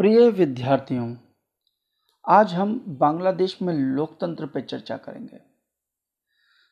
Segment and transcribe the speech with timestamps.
[0.00, 1.16] प्रिय विद्यार्थियों,
[2.28, 5.40] आज हम बांग्लादेश में लोकतंत्र पर चर्चा करेंगे।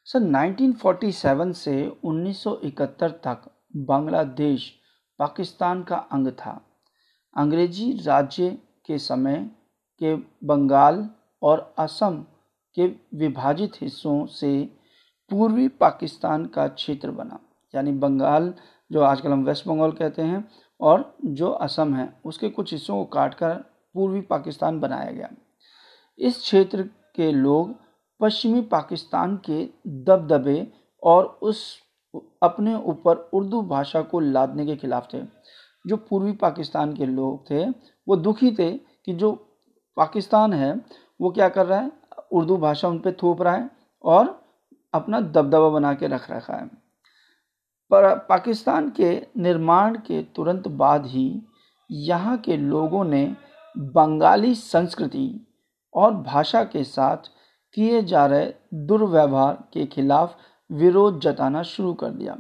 [0.04, 4.74] सन 1947 से 1971 तक बांग्लादेश
[5.18, 6.66] पाकिस्तान का अंग था।
[7.36, 9.50] अंग्रेज़ी राज्य के समय
[9.98, 10.16] के
[10.46, 11.10] बंगाल
[11.42, 12.24] और असम
[12.74, 14.64] के विभाजित हिस्सों से
[15.30, 17.40] पूर्वी पाकिस्तान का क्षेत्र बना।
[17.74, 18.54] यानी बंगाल,
[18.92, 20.48] जो आजकल हम वेस्ट बंगाल कहते हैं
[20.80, 23.54] और जो असम है, उसके कुछ हिस्सों को काटकर
[23.94, 25.28] पूर्वी पाकिस्तान बनाया गया।
[26.18, 26.82] इस क्षेत्र
[27.16, 27.74] के लोग
[28.20, 31.78] पश्चिमी पाकिस्तान के दबदबे और उस
[32.42, 35.22] अपने ऊपर उर्दू भाषा को लादने के खिलाफ थे।
[35.86, 37.68] जो पूर्वी पाकिस्तान के लोग थे,
[38.08, 39.32] वो दुखी थे कि जो
[39.96, 40.80] पाकिस्तान है,
[41.20, 41.92] वो क्या कर रहा है?
[42.32, 43.70] उर्दू भाषा उन पर थोप रहा है
[44.04, 44.42] और
[44.94, 46.87] अपना दबदबा बना के रख रखा है।
[47.90, 51.42] पर पाकिस्तान के निर्माण के तुरंत बाद ही
[51.90, 53.24] यहाँ के लोगों ने
[53.74, 55.46] बंगाली संस्कृति
[55.94, 57.30] और भाषा के साथ
[57.74, 58.52] किए जा रहे
[58.86, 60.36] दुर्व्यवहार के खिलाफ
[60.70, 62.36] विरोध जताना शुरू कर दिया।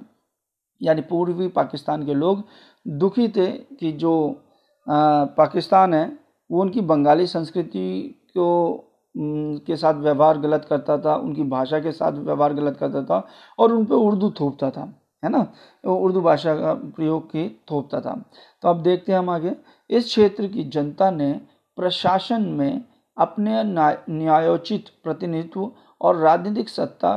[0.80, 2.44] यानी पूर्वी पाकिस्तान के लोग
[2.86, 4.44] दुखी थे कि जो
[4.86, 6.18] पाकिस्तान है,
[6.50, 8.84] वो उनकी बंगाली संस्कृति को
[9.14, 13.26] के साथ व्यवहार गलत करता था, उनकी भाषा के साथ व्यवहार गलत करता था
[13.58, 14.92] और उन पर उर्दू थोपता था।
[15.24, 15.52] है ना?
[15.84, 18.30] उर्दू भाषा का प्रयोग की थोपता था।
[18.62, 19.52] तो अब देखते हैं हम आगे।
[19.90, 21.32] इस क्षेत्र की जनता ने
[21.76, 22.84] प्रशासन में
[23.18, 27.12] अपने न्यायोचित प्रतिनिधित्व और राजनीतिक सत्ता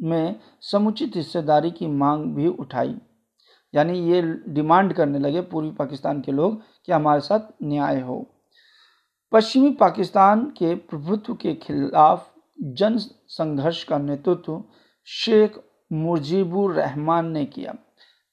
[0.00, 2.94] में समुचित हिस्सेदारी की मांग भी उठाई।
[3.74, 8.26] यानी ये डिमांड करने लगे पूर्वी पाकिस्तान के लोग कि हमारे साथ न्याय हो।
[9.32, 14.64] पश्चिमी पाकिस्तान के प्रभुत्व के खिलाफ जन संघर्ष का नेतृत्व
[15.06, 15.58] शेख
[15.92, 17.74] मुजीबुर रहमान ने किया।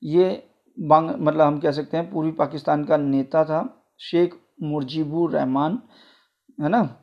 [0.04, 5.80] ये बांग मतलब हम कह सकते हैं पूर्वी पाकिस्तान का नेता था, शेख मुजीबुर रहमान,
[6.62, 6.96] है ना?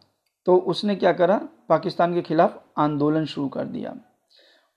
[0.47, 1.41] तो उसने क्या करा?
[1.69, 3.95] पाकिस्तान के खिलाफ आंदोलन शुरू कर दिया।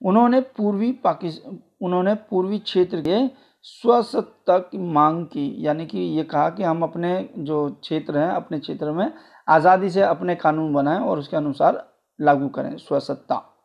[0.02, 3.26] उन्होंने पूर्वी पाकिस्तान उन्होंने पूर्वी क्षेत्र के
[3.62, 8.58] स्वसत्ता की मांग की, यानी कि ये कहा कि हम अपने जो क्षेत्र हैं, अपने
[8.58, 9.12] क्षेत्र में
[9.48, 13.57] आज़ादी से अपने कानून बनाएँ और उसके अनुसार लागू करें स्वसत्ता।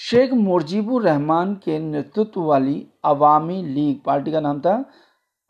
[0.00, 4.84] शेख मुजीबुर रहमान के नेतृत्व वाली अवामी लीग, पार्टी का नाम था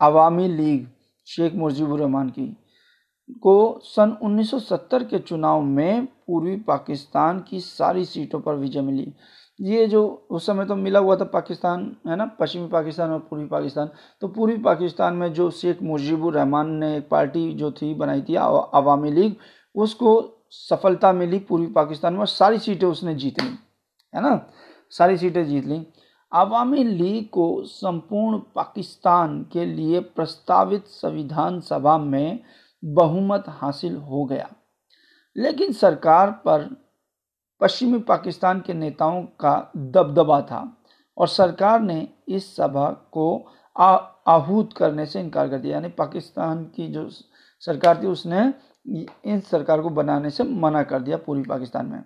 [0.01, 0.87] अवामी लीग,
[1.27, 2.47] शेख मुजीबुर रहमान की,
[3.41, 9.13] को सन 1970 के चुनाव में पूर्वी पाकिस्तान की सारी सीटों पर विजय मिली।
[9.59, 12.25] ये जो उस समय तो मिला हुआ था पाकिस्तान, है ना?
[12.25, 13.89] पश्चिमी पाकिस्तान और पूर्वी पाकिस्तान।
[14.21, 18.35] तो पूर्वी पाकिस्तान में जो शेख मुजीबुर रहमान ने एक पार्टी जो थी, बनाई थी
[18.35, 19.35] अवामी लीग,
[19.75, 20.21] उसको
[20.51, 23.57] सफलता मिली पूर्वी पाकिस्तान में और सारी सीटें उसने जीत ली।
[24.15, 24.49] है ना?
[24.89, 25.87] सारी सीटें जीत ली।
[26.33, 32.39] अवामी लीग को संपूर्ण पाकिस्तान के लिए प्रस्तावित संविधान सभा में
[32.85, 34.49] बहुमत हासिल हो गया।
[35.37, 36.89] लेकिन सरकार पर
[37.61, 40.77] पश्चिमी पाकिस्तान के नेताओं का दबदबा था
[41.17, 43.45] और सरकार ने इस सभा को
[44.27, 47.09] आहूत करने से इनकार कर दिया। यानी पाकिस्तान की जो
[47.59, 48.53] सरकार थी, उसने
[49.25, 52.03] इन सरकार को बनाने से मना कर दिया पूर्वी पाकिस्तान में।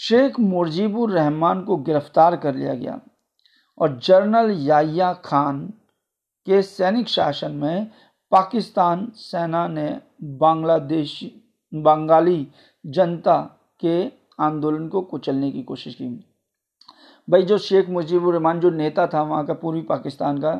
[0.00, 3.00] शेख मुजीबुर रहमान को गिरफ़्तार कर लिया गया
[3.78, 5.66] और जनरल याया खान
[6.46, 7.90] के सैनिक शासन में
[8.32, 11.32] पाकिस्तान सेना ने बांग्लादेशी,
[11.74, 12.48] बंगाली
[12.86, 13.36] जनता
[13.80, 14.06] के
[14.40, 16.08] आंदोलन को कुचलने की कोशिश की।
[17.28, 20.54] भाई, जो शेख मुजीबुर रहमान जो नेता था, वहाँ का पूर्वी पाकिस्तान का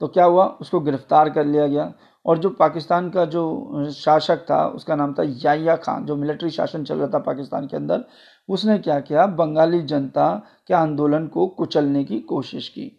[0.00, 0.46] तो क्या हुआ?
[0.46, 1.92] उसको गिरफ़्तार कर लिया गया।
[2.26, 6.84] और जो पाकिस्तान का जो शासक था, उसका नाम था याया खान, जो मिलिट्री शासन
[6.84, 8.04] चल रहा था पाकिस्तान के अंदर,
[8.48, 9.26] उसने क्या किया?
[9.26, 12.90] बंगाली जनता के आंदोलन को कुचलने की कोशिश की।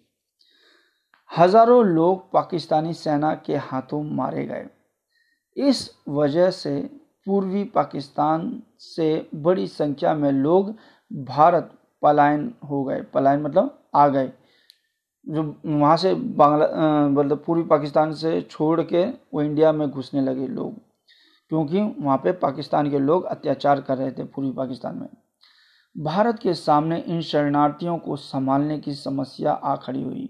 [1.38, 4.66] हज़ारों लोग पाकिस्तानी सेना के हाथों मारे गए।
[5.58, 6.80] इस वजह से
[7.25, 10.75] पूर्वी पाकिस्तान से बड़ी संख्या में लोग
[11.12, 11.72] भारत
[12.02, 14.31] पलायन हो गए। पलायन मतलब आ गए।
[15.28, 16.68] जो वहाँ से बांग्ला
[17.09, 20.74] मतलब पूर्वी पाकिस्तान से छोड़ के वो इंडिया में घुसने लगे लोग,
[21.52, 25.08] क्योंकि वहाँ पे पाकिस्तान के लोग अत्याचार कर रहे थे पूर्वी पाकिस्तान में।
[25.96, 30.29] भारत के सामने इन शरणार्थियों को संभालने की समस्या आ खड़ी हुई।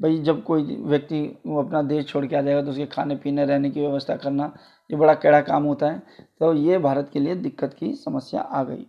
[0.00, 3.70] भाई, जब कोई व्यक्ति अपना देश छोड़ के आ जाएगा तो उसके खाने पीने, रहने
[3.70, 4.52] की व्यवस्था करना,
[4.90, 6.02] ये बड़ा कैड़ा काम होता है
[6.40, 8.86] तो ये भारत के लिए दिक्कत की समस्या आ गई।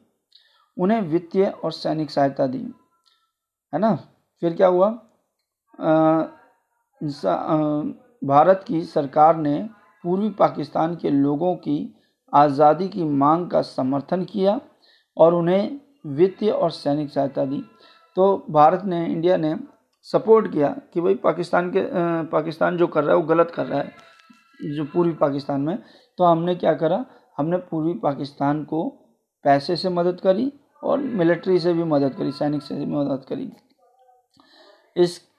[0.77, 2.65] उन्हें वित्तीय और सैनिक सहायता दी,
[3.73, 3.95] है ना?
[4.41, 4.89] फिर क्या हुआ?
[8.21, 9.57] भारत की सरकार ने
[10.03, 11.77] पूर्वी पाकिस्तान के लोगों की
[12.33, 14.59] आज़ादी की मांग का समर्थन किया
[15.17, 17.63] और उन्हें वित्तीय और सैनिक सहायता दी।
[18.17, 19.55] तो भारत ने, इंडिया ने
[20.07, 21.81] सपोर्ट किया कि भाई पाकिस्तान के
[22.31, 23.91] पाकिस्तान जो कर रहा है वो गलत कर रहा है,
[24.65, 25.77] जो पूर्वी पाकिस्तान में।
[26.17, 27.05] तो हमने क्या करा?
[27.37, 28.87] हमने पूर्वी पाकिस्तान को
[29.45, 30.51] पैसे से मदद करी
[30.83, 33.51] और मिलिट्री से भी मदद करी, सैनिक से भी मदद करी।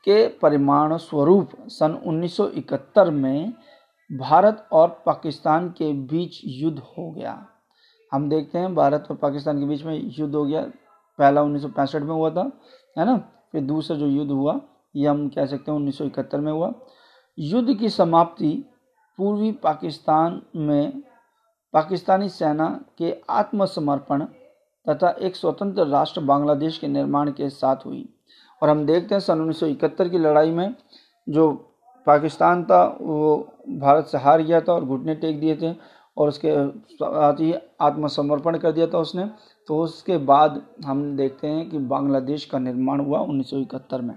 [0.06, 3.52] इसके परिमाण स्वरूप सन 1971 में
[4.12, 7.46] भारत और पाकिस्तान के बीच युद्ध हो गया।
[8.12, 10.60] हम देखते हैं भारत और पाकिस्तान के बीच में युद्ध हो गया।
[11.18, 12.52] पहला उन्नीस सौ पैंसठ में हुआ था,
[12.98, 13.16] है ना?
[13.52, 14.60] फिर दूसरा जो युद्ध हुआ,
[14.96, 16.72] ये हम कह सकते हैं उन्नीस सौ इकहत्तर में हुआ।
[17.38, 18.64] युद्ध की समाप्ति
[19.16, 21.02] पूर्वी पाकिस्तान में
[21.72, 24.24] पाकिस्तानी सेना के आत्मसमर्पण
[24.88, 28.12] तथा एक स्वतंत्र राष्ट्र बांग्लादेश के निर्माण के साथ हुई।
[28.62, 30.74] और हम देखते हैं सन उन्नीस सौ इकहत्तर की लड़ाई में
[31.26, 31.52] जो
[32.06, 33.36] पाकिस्तान था, वो
[33.68, 35.74] भारत से हार गया था और घुटने टेक दिए थे
[36.16, 36.52] और उसके
[36.94, 39.24] साथ ही आत्मसमर्पण कर दिया था उसने।
[39.68, 44.14] तो उसके बाद हम देखते हैं कि बांग्लादेश का निर्माण हुआ उन्नीस सौ इकहत्तर में।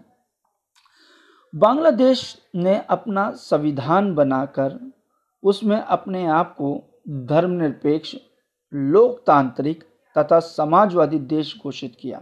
[1.54, 2.22] बांग्लादेश
[2.56, 4.80] ने अपना संविधान बनाकर
[5.44, 6.74] उसमें अपने आप को
[7.28, 8.16] धर्मनिरपेक्ष,
[8.74, 9.84] लोकतांत्रिक
[10.16, 12.22] तथा समाजवादी देश घोषित किया।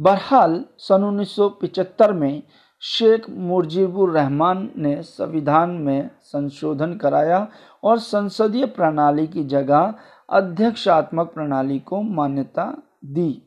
[0.00, 2.42] बहरहाल सन 1975 में
[2.80, 7.48] शेख मुजीबुर रहमान ने संविधान में संशोधन कराया
[7.84, 9.94] और संसदीय प्रणाली की जगह
[10.28, 13.42] अध्यक्षात्मक प्रणाली को मान्यता दी।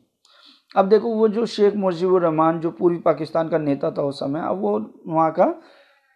[0.76, 4.40] अब देखो, वो जो शेख मुजीबुर रहमान जो पूर्वी पाकिस्तान का नेता था उस समय,
[4.40, 5.62] अब वो वहाँ का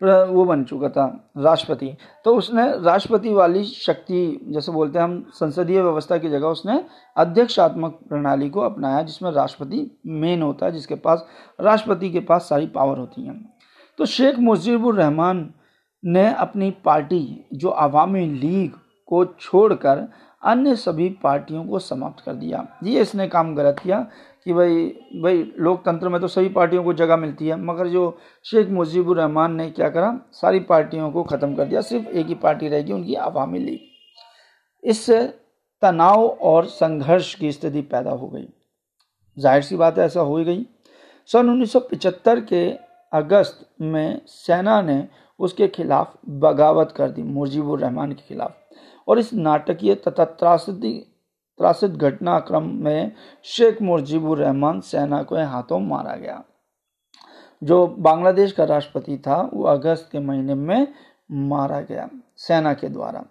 [0.03, 5.83] वो बन चुका था, राष्ट्रपति। तो उसने राष्ट्रपति वाली शक्ति, जैसे बोलते हैं हम, संसदीय
[5.83, 6.85] व्यवस्था की जगह उसने
[7.17, 11.27] अध्यक्षात्मक प्रणाली को अपनाया, जिसमें राष्ट्रपति मेन होता है, जिसके पास,
[11.61, 13.55] राष्ट्रपति के पास सारी पावर होती हैं।
[13.99, 15.55] तो शेख मुजीबुर रहमान
[16.05, 18.73] ने अपनी पार्टी, जो अवामी लीग
[19.07, 20.09] को छोड़कर
[20.43, 24.07] अन्य सभी पार्टियों को समाप्त कर दिया। ये इसने काम गलत किया।
[24.49, 24.87] कि भाई
[25.23, 29.55] भाई, लोकतंत्र में तो सभी पार्टियों को जगह मिलती है, मगर जो शेख मुजीबुर रहमान
[29.55, 33.15] ने क्या करा, सारी पार्टियों को ख़त्म कर दिया, सिर्फ़ एक ही पार्टी रहेगी, उनकी
[33.15, 33.79] अवामी लीग।
[34.89, 35.27] इससे
[35.83, 38.49] तनाव और संघर्ष की स्थिति पैदा हो गई।
[39.39, 40.67] ज़ाहिर सी बात है, ऐसा हो ही गई।
[41.27, 42.71] सन 1975 के
[43.13, 45.09] अगस्त में सेना ने
[45.39, 48.57] उसके खिलाफ बगावत कर दी, मुजीबुर रहमान के खिलाफ।
[49.09, 51.08] और इस नाटकीय तथा त्रासदी
[51.59, 53.13] त्रासित घटनाक्रम में
[53.45, 56.45] शेख मुजीबुर रहमान सेना के हाथों मारा गया।
[57.63, 60.89] जो बांग्लादेश का राष्ट्रपति था, वो अगस्त के महीने में
[61.33, 63.25] मारा गया सेना के द्वारा।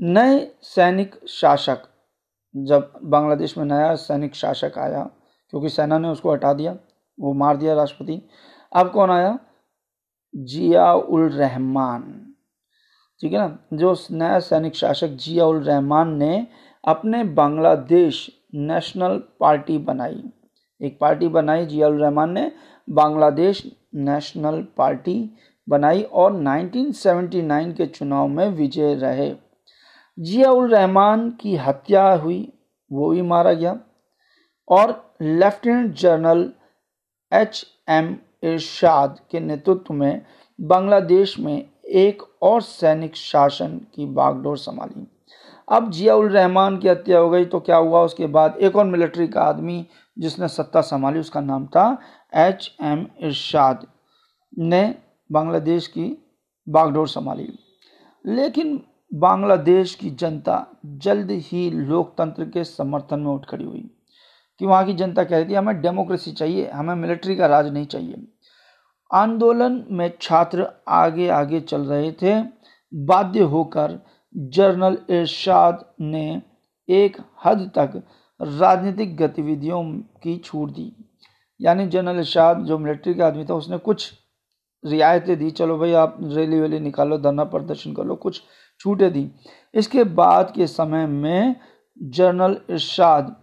[0.00, 1.78] नए सैनिक शासक,
[2.56, 5.10] जब बांग्लादेश में नया सैनिक शासक आया,
[5.50, 6.76] क्योंकि सेना ने उसको हटा दिया,
[7.20, 8.28] वो मार दिया राष्ट्रपति।
[8.76, 9.38] अब कौन आया?
[10.36, 12.28] जिया उल रहमान
[13.20, 13.58] ठीक है ना?
[13.72, 16.46] जो नया सैनिक शासक जिया उल रहमान ने
[16.84, 20.22] अपने बांग्लादेश नेशनल पार्टी बनाई।
[20.82, 22.52] एक पार्टी बनाई, जियाउल रहमान ने
[22.90, 25.30] बांग्लादेश नेशनल पार्टी
[25.68, 29.34] बनाई और 1979 के चुनाव में विजय रहे।
[30.18, 32.52] जियाउल रहमान की हत्या हुई,
[32.92, 33.80] वो भी मारा गया।
[34.68, 36.52] और lieutenant general
[37.32, 40.26] H M Ershad के नेतृत्व में
[40.60, 45.06] बांग्लादेश में एक और सैनिक शासन की बागडोर संभाली।
[45.68, 48.00] अब जियाउल रहमान की हत्या हो गई तो क्या हुआ?
[48.00, 49.86] उसके बाद एक और मिलिट्री का आदमी
[50.16, 51.98] जिसने सत्ता संभाली, उसका नाम था
[52.36, 53.86] एच एम इरशाद,
[54.52, 54.94] ने
[55.30, 56.04] बांग्लादेश की
[56.66, 57.48] बागडोर संभाली।
[58.24, 58.80] लेकिन
[59.14, 63.90] बांग्लादेश की जनता जल्द ही लोकतंत्र के समर्थन में उठ खड़ी हुई
[64.60, 67.86] कि वहाँ की जनता कह रही थी, हमें डेमोक्रेसी चाहिए, हमें मिलिट्री का राज नहीं
[67.86, 68.26] चाहिए।
[69.10, 72.42] आंदोलन में छात्र आगे आगे चल रहे थे,
[72.92, 73.98] बाध्य होकर
[74.36, 76.42] जनरल इरशाद ने
[76.88, 78.02] एक हद तक
[78.40, 80.92] राजनीतिक गतिविधियों की छूट दी।
[81.60, 84.12] यानी जनरल इरशाद जो मिलिट्री का आदमी था, उसने कुछ
[84.84, 88.42] रियायतें दी। चलो भाई, आप रैली वैली निकालो, धरना प्रदर्शन कर लो, कुछ
[88.80, 89.30] छूटें दी।
[89.74, 91.56] इसके बाद के समय में
[92.02, 93.36] जनरल इरशाद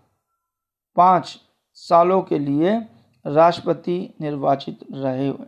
[0.95, 1.39] पाँच
[1.73, 2.87] सालों के लिए
[3.25, 5.45] राष्ट्रपति निर्वाचित रहे हुए।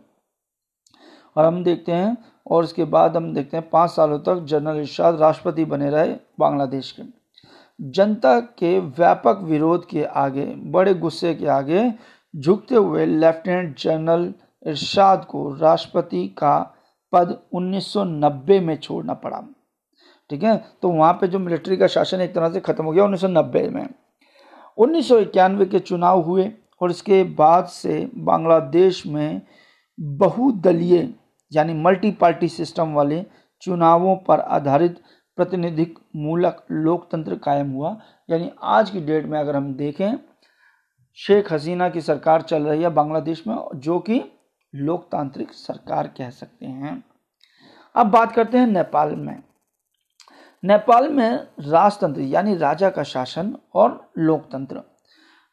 [1.36, 5.20] और हम देखते हैं और उसके बाद हम देखते हैं पाँच सालों तक जनरल इरशाद
[5.20, 7.02] राष्ट्रपति बने रहे बांग्लादेश के।
[7.80, 11.92] जनता के व्यापक विरोध के आगे, बड़े गुस्से के आगे
[12.36, 14.34] झुकते हुए लेफ्टिनेंट जनरल
[14.66, 16.74] इरशाद को राष्ट्रपति का
[17.12, 19.42] पद 1990 में छोड़ना पड़ा।
[20.30, 20.64] ठीक है?
[20.82, 23.88] तो वहाँ पे जो मिलिट्री का शासन एक तरह से खत्म हो गया 1990 में।
[24.78, 29.42] उन्नीस सौ इक्यानवे के चुनाव हुए और इसके बाद से बांग्लादेश में
[30.00, 31.14] बहुदलीय
[31.52, 33.26] यानी मल्टी पार्टी सिस्टम वाले
[33.60, 35.02] चुनावों पर आधारित
[35.36, 40.14] प्रतिनिधिक मूलक लोकतंत्र कायम हुआ। यानी आज की डेट में अगर हम देखें,
[41.14, 44.24] शेख हसीना की सरकार चल रही है बांग्लादेश में, जो कि
[44.74, 47.04] लोकतांत्रिक सरकार कह सकते हैं।
[47.96, 49.42] अब बात करते हैं नेपाल में।
[50.64, 54.82] नेपाल में राजतंत्र यानी राजा का शासन और लोकतंत्र।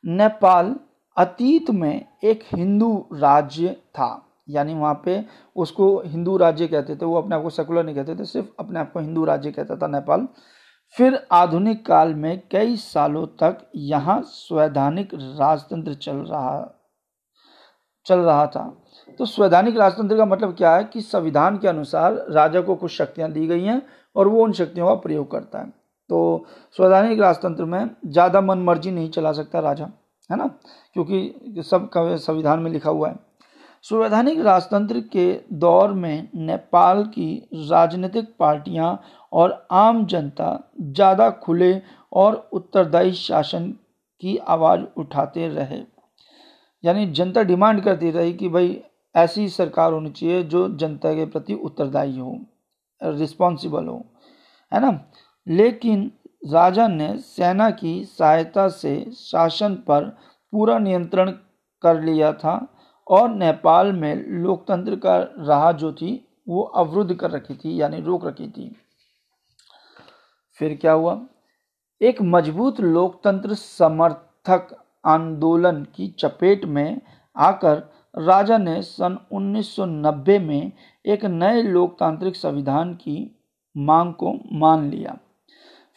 [0.06, 0.76] नेपाल
[1.18, 5.24] अतीत में एक हिंदू राज्य था। यानी वहाँ पे
[5.56, 8.80] उसको हिंदू राज्य कहते थे, वो अपने आप को सेकुलर नहीं कहते थे, सिर्फ़ अपने
[8.80, 10.28] आप को हिंदू राज्य कहता था नेपाल।
[10.96, 16.76] फिर आधुनिक काल में कई सालों तक यहाँ स्वैधानिक राजतंत्र चल रहा
[18.06, 18.64] चल रहा था।
[19.20, 23.32] तो स्वैधानिक राजतंत्र का मतलब क्या है कि संविधान के अनुसार राजा को कुछ शक्तियाँ
[23.32, 23.82] दी गई हैं
[24.16, 25.70] और वो उन शक्तियों का प्रयोग करता है।
[26.10, 26.46] तो
[26.78, 29.90] स्वैधानिक राजतंत्र में ज़्यादा मनमर्जी नहीं चला सकता राजा,
[30.30, 30.48] है ना?
[30.96, 33.16] क्योंकि सब संविधान में लिखा हुआ है।
[33.86, 37.34] संवैधानिक राजतंत्र के दौर में नेपाल की
[37.70, 39.00] राजनीतिक पार्टियाँ
[39.34, 40.50] और आम जनता
[40.82, 41.74] ज़्यादा खुले
[42.14, 43.70] और उत्तरदायी शासन
[44.24, 45.82] की आवाज़ उठाते रहे।
[46.84, 48.82] यानी जनता डिमांड करती रही कि भाई,
[49.16, 52.38] ऐसी सरकार होनी चाहिए जो जनता के प्रति उत्तरदायी हो
[53.02, 54.06] रिस्पॉन्सिबल हो,
[54.72, 55.00] है ना?
[55.48, 56.12] लेकिन
[56.46, 60.04] राजा ने सेना की सहायता से शासन पर
[60.54, 61.32] पूरा नियंत्रण
[61.84, 62.56] कर लिया था।
[63.10, 68.26] और नेपाल में लोकतंत्र का राह जो थी, वो अवरुद्ध कर रखी थी, यानी रोक
[68.26, 68.76] रखी थी।
[70.54, 71.22] फिर क्या हुआ?
[72.02, 77.02] एक मज़बूत लोकतंत्र समर्थक आंदोलन की चपेट में
[77.38, 80.72] आकर राजा ने सन 1990 में
[81.06, 83.36] एक नए लोकतांत्रिक संविधान की
[83.78, 85.18] मांग को मान लिया।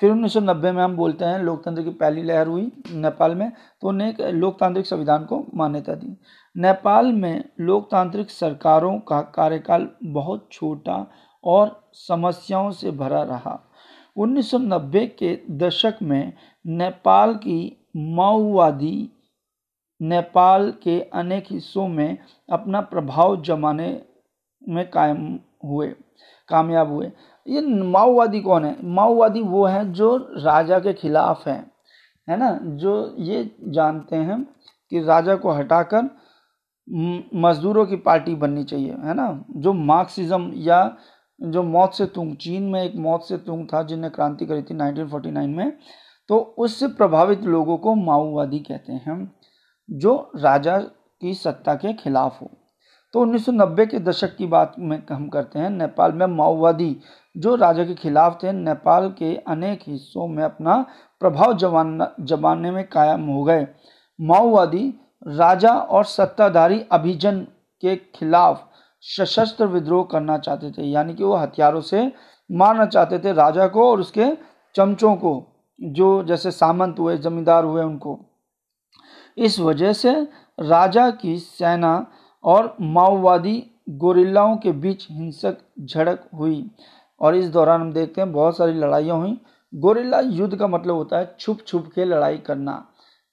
[0.03, 3.51] फिर 1990 में हम बोलते हैं लोकतंत्र की पहली लहर हुई नेपाल में
[3.83, 6.17] तो उन्हें लोकतांत्रिक संविधान को मान्यता दी।
[6.57, 10.97] नेपाल में लोकतांत्रिक सरकारों का कार्यकाल बहुत छोटा
[11.45, 13.59] और समस्याओं से भरा रहा।
[14.17, 16.33] 1990 के दशक में
[16.65, 19.09] नेपाल की माओवादी
[20.01, 22.19] नेपाल के अनेक हिस्सों में
[22.49, 23.91] अपना प्रभाव जमाने
[24.63, 25.95] में कायम हुए,
[26.49, 27.11] कामयाब हुए।
[27.47, 28.77] ये माओवादी कौन है?
[28.85, 31.65] माओवादी वो है जो राजा के खिलाफ है
[32.29, 32.59] है ना?
[32.63, 34.43] जो ये जानते हैं
[34.91, 36.11] कि राजा को हटाकर
[37.35, 39.45] मजदूरों की पार्टी बननी चाहिए, है ना?
[39.51, 40.97] जो मार्क्सिज्म या
[41.41, 44.75] जो मौत से तुंग, चीन में एक मौत से तुंग था जिनने क्रांति करी थी
[44.75, 45.73] 1949 में
[46.29, 49.33] तो उससे प्रभावित लोगों को माओवादी कहते हैं,
[49.91, 52.51] जो राजा की सत्ता के खिलाफ हो।
[53.13, 56.97] तो 1990 के दशक की बात में हम करते हैं। नेपाल में माओवादी
[57.37, 60.87] जो राजा के खिलाफ थे, नेपाल के अनेक हिस्सों में अपना
[61.21, 63.69] प्रभाव जमाना, जमाने में कायम हो गए।
[64.21, 64.95] माओवादी
[65.27, 67.41] राजा और सत्ताधारी अभिजन
[67.83, 68.69] के खिलाफ
[69.01, 72.13] सशस्त्र विद्रोह करना चाहते थे, यानी कि वो हथियारों से
[72.53, 74.27] मारना चाहते थे राजा को और उसके
[74.75, 75.47] चमचों को,
[75.81, 78.19] जो जैसे सामंत हुए, जमींदार हुए उनको।
[79.37, 80.29] इस वजह से
[80.61, 82.07] राजा की सेना
[82.45, 86.71] और माओवादी गोरिल्लाओं के बीच हिंसक झड़प हुई।
[87.21, 89.39] और इस दौरान हम देखते हैं, बहुत सारी लड़ाइयाँ हुई।
[89.73, 92.85] गोरिल्ला युद्ध का मतलब होता है छुप छुप के लड़ाई करना,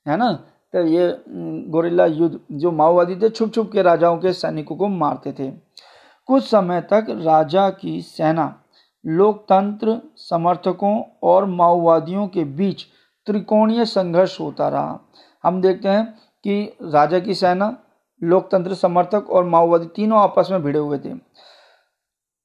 [0.05, 0.31] है ना?
[0.73, 5.31] तो ये गोरिल्ला युद्ध जो माओवादी थे छुप छुप के राजाओं के सैनिकों को मारते
[5.31, 5.49] थे।
[6.29, 8.55] कुछ समय तक राजा की सेना,
[9.05, 12.85] लोकतंत्र समर्थकों और माओवादियों के बीच
[13.27, 14.99] त्रिकोणीय संघर्ष होता रहा।
[15.43, 16.05] हम देखते हैं
[16.43, 17.75] कि राजा की सेना
[18.21, 21.13] लोकतंत्र समर्थक और माओवादी तीनों आपस में भिड़े हुए थे।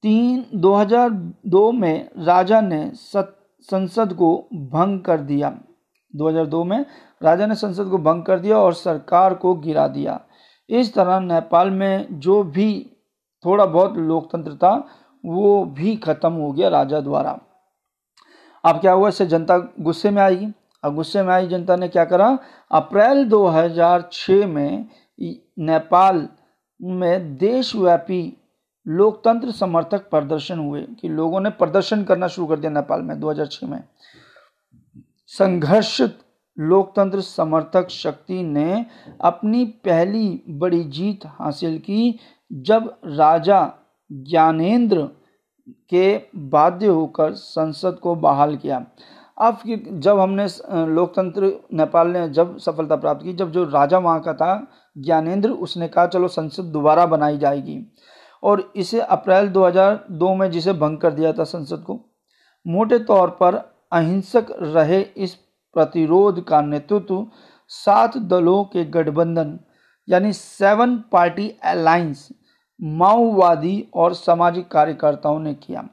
[0.03, 5.53] तीन 2002 में राजा ने संसद को भंग कर दिया।
[6.13, 6.85] 2002 में
[7.21, 10.19] राजा ने संसद को भंग कर दिया और सरकार को गिरा दिया।
[10.69, 12.91] इस तरह नेपाल में जो भी
[13.45, 14.87] थोड़ा बहुत लोकतंत्र था,
[15.23, 17.39] वो भी खत्म हो गया राजा द्वारा।
[18.63, 20.51] अब क्या हुआ, इससे जनता गुस्से में आएगी
[20.83, 22.37] अब गुस्से में आई, जनता ने क्या करा?
[22.71, 24.85] अप्रैल 2006 में
[25.59, 26.27] नेपाल
[26.81, 28.37] में देशव्यापी
[28.87, 33.63] लोकतंत्र समर्थक प्रदर्शन हुए कि लोगों ने प्रदर्शन करना शुरू कर दिया नेपाल में 2006
[33.63, 33.83] में।
[35.27, 36.19] संघर्षित
[36.59, 38.85] लोकतंत्र समर्थक शक्ति ने
[39.21, 42.19] अपनी पहली बड़ी जीत हासिल की
[42.53, 43.73] जब राजा
[44.11, 45.09] ज्ञानेंद्र
[45.69, 48.85] के बाध्य होकर संसद को बहाल किया।
[49.37, 49.59] अब
[49.99, 50.45] जब हमने
[50.85, 55.87] लोकतंत्र नेपाल ने जब सफलता प्राप्त की, जब जो राजा वहाँ का था, ज्ञानेंद्र, उसने
[55.87, 57.79] कहा, चलो संसद दोबारा बनाई जाएगी।
[58.43, 61.99] और इसे अप्रैल 2002 में जिसे भंग कर दिया था संसद को,
[62.65, 63.55] मोटे तौर पर
[63.91, 65.35] अहिंसक रहे इस
[65.75, 67.25] प्रतिरोध का नेतृत्व
[67.67, 69.59] सात दलों के गठबंधन,
[70.07, 72.27] यानी सेवन पार्टी अलायंस,
[72.79, 75.87] माओवादी और सामाजिक कार्यकर्ताओं ने किया।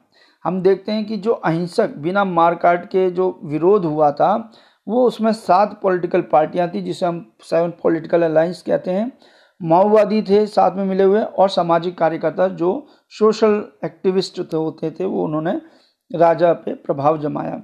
[0.45, 4.53] हम देखते हैं कि जो अहिंसक बिना मारकाट के जो विरोध हुआ था,
[4.89, 9.19] वो उसमें सात पॉलिटिकल पार्टियाँ थी, जिसे हम सेवन पॉलिटिकल अलायंस कहते हैं।
[9.63, 15.05] माओवादी थे, साथ में मिले हुए, और सामाजिक कार्यकर्ता जो सोशल एक्टिविस्ट थे, होते थे,
[15.05, 15.61] वो उन्होंने
[16.15, 17.63] राजा पे प्रभाव जमाया।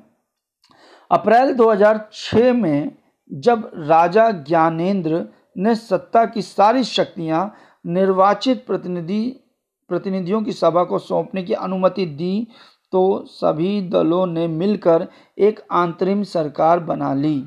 [1.11, 2.93] अप्रैल 2006 में
[3.33, 7.55] जब राजा ज्ञानेंद्र ने सत्ता की सारी शक्तियाँ,
[7.87, 9.48] निर्वाचित प्रतिनिधि
[9.89, 12.47] प्रतिनिधियों की सभा को सौंपने की अनुमति दी
[12.93, 15.07] तो सभी दलों ने मिलकर
[15.39, 17.45] एक अंतरिम सरकार बना ली।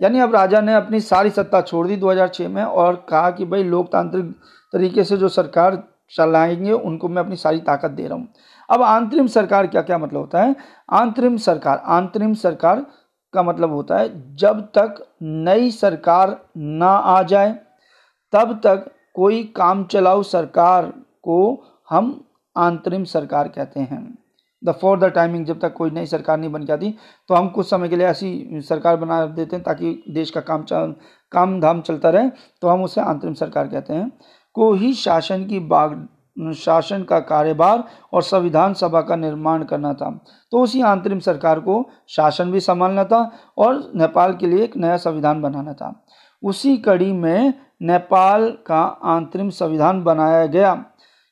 [0.00, 3.62] यानी अब राजा ने अपनी सारी सत्ता छोड़ दी 2006 में और कहा कि भाई,
[3.62, 4.34] लोकतांत्रिक
[4.72, 8.28] तरीके से जो सरकार चलाएँगे, उनको मैं अपनी सारी ताकत दे रहा हूँ।
[8.70, 10.56] अब अंतरिम सरकार क्या क्या मतलब होता है?
[10.92, 12.86] अंतरिम सरकार अंतरिम सरकार
[13.34, 17.58] का मतलब होता है, जब तक नई सरकार ना आ जाए,
[18.32, 20.92] तब तक कोई काम चलाऊ सरकार
[21.24, 21.38] को
[21.90, 22.12] हम
[22.56, 24.02] अंतरिम सरकार कहते हैं।
[24.62, 26.90] द फॉर द टाइमिंग जब तक कोई नई सरकार नहीं बन जाती
[27.30, 30.62] तो हम कुछ समय के लिए ऐसी सरकार बना देते हैं ताकि देश का काम
[30.62, 30.94] चल,
[31.32, 32.28] काम धाम चलता रहे
[32.62, 34.10] तो हम उसे अंतरिम सरकार कहते हैं।
[34.56, 36.06] को ही शासन की बाग,
[36.56, 40.10] शासन का कार्यभार और संविधान सभा का निर्माण करना था
[40.52, 44.96] तो उसी अंतरिम सरकार को शासन भी संभालना था और नेपाल के लिए एक नया
[44.98, 45.92] संविधान बनाना था।
[46.42, 50.74] उसी कड़ी में नेपाल का अंतरिम संविधान बनाया गया।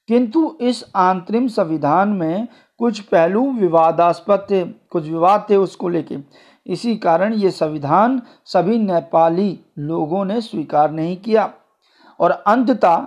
[0.09, 6.17] किंतु इस अंतरिम संविधान में कुछ पहलू विवादास्पद थे, कुछ विवाद थे उसको लेके।
[6.67, 11.53] इसी कारण ये संविधान सभी नेपाली लोगों ने स्वीकार नहीं किया।
[12.21, 13.07] और अंततः,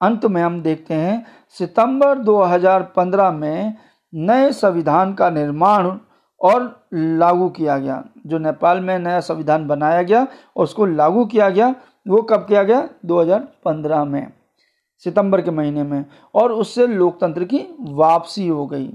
[0.00, 3.74] अंत में हम देखते हैं, सितंबर 2015 में
[4.14, 5.98] नए संविधान का निर्माण
[6.40, 10.26] और लागू किया गया। जो नेपाल में नया संविधान बनाया गया
[10.56, 11.74] और उसको लागू किया गया,
[12.08, 12.88] वो कब किया गया?
[13.04, 14.37] 2015 में।
[15.04, 18.90] सितंबर के महीने में, और उससे लोकतंत्र की वापसी हो गई,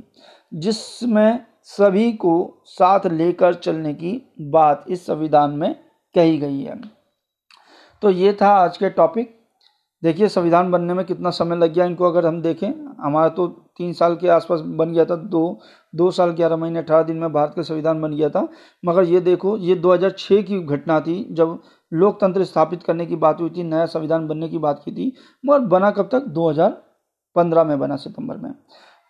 [0.53, 5.73] जिसमें सभी को साथ लेकर चलने की बात इस संविधान में
[6.15, 6.81] कही गई है।
[8.01, 9.39] तो ये था आज के टॉपिक
[10.03, 12.67] देखिए, संविधान बनने में कितना समय लग गया इनको अगर हम देखें।
[12.99, 15.59] हमारा तो तीन साल के आसपास बन गया था, दो
[15.95, 18.47] दो साल, ग्यारह महीने, अठारह दिन में भारत का संविधान बन गया था।
[18.85, 21.59] मगर ये देखो, ये 2006 की घटना थी, जब
[21.93, 25.13] लोकतंत्र स्थापित करने की बात हुई थी, नया संविधान बनने की बात की थी,
[25.45, 26.19] मगर बना कब तक?
[26.19, 28.51] 2015 में बना सितंबर में।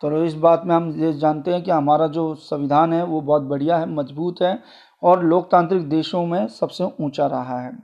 [0.01, 3.41] तो इस बात में हम ये जानते हैं कि हमारा जो संविधान है, वो बहुत
[3.41, 4.63] बढ़िया है, मज़बूत है,
[5.03, 7.83] और लोकतांत्रिक देशों में सबसे ऊँचा रहा है।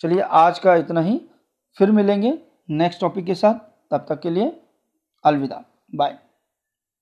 [0.00, 1.20] चलिए, आज का इतना ही।
[1.78, 2.38] फिर मिलेंगे
[2.70, 3.54] नेक्स्ट टॉपिक के साथ।
[3.90, 4.62] तब तक के लिए
[5.24, 6.18] अलविदा। बाय।